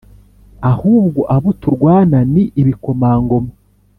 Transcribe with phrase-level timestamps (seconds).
[0.71, 3.51] ahubwo abo turwana ni Ibikomangoma